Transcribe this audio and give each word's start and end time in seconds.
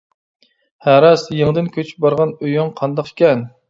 ھە 0.87 0.95
راست، 1.05 1.29
يېڭىدىن 1.41 1.71
كۆچۈپ 1.79 2.03
بارغان 2.07 2.37
ئۆيۈڭ 2.43 2.77
قانداق 2.83 3.17
ئىكەن. 3.17 3.51